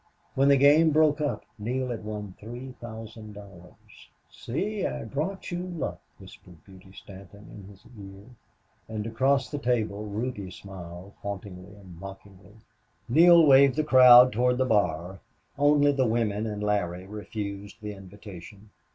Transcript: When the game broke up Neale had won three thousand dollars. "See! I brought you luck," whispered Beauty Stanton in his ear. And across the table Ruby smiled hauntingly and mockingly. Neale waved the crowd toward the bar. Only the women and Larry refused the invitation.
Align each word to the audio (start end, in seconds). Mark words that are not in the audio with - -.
When 0.33 0.47
the 0.47 0.57
game 0.57 0.89
broke 0.89 1.21
up 1.21 1.45
Neale 1.59 1.89
had 1.91 2.03
won 2.03 2.33
three 2.39 2.71
thousand 2.81 3.33
dollars. 3.33 4.09
"See! 4.31 4.83
I 4.83 5.03
brought 5.03 5.51
you 5.51 5.59
luck," 5.61 6.01
whispered 6.17 6.65
Beauty 6.65 6.91
Stanton 6.91 7.45
in 7.53 7.69
his 7.69 7.85
ear. 7.85 8.23
And 8.89 9.05
across 9.05 9.51
the 9.51 9.59
table 9.59 10.05
Ruby 10.07 10.49
smiled 10.49 11.13
hauntingly 11.21 11.75
and 11.75 11.99
mockingly. 11.99 12.55
Neale 13.07 13.45
waved 13.45 13.75
the 13.75 13.83
crowd 13.83 14.33
toward 14.33 14.57
the 14.57 14.65
bar. 14.65 15.19
Only 15.55 15.91
the 15.91 16.07
women 16.07 16.47
and 16.47 16.63
Larry 16.63 17.05
refused 17.05 17.77
the 17.79 17.93
invitation. 17.93 18.71